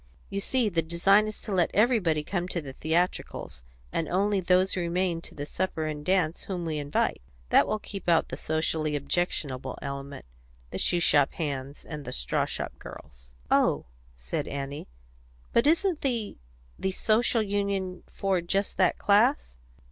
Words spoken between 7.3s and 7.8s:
That will